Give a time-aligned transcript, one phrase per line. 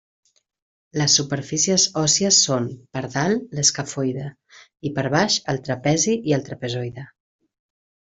[1.01, 2.67] Les superfícies òssies són,
[2.97, 4.27] per dalt, l'escafoide,
[4.91, 7.09] i per baix, el trapezi i el trapezoide.